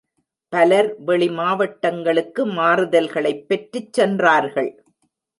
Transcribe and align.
பலர் 0.53 0.95
வெளி 0.99 1.27
மாவட்டங்களுக்கு 1.29 2.45
மாறுதல்களைப் 2.51 3.43
பெற்றுச் 3.47 3.93
சென்றார்கள். 3.93 4.71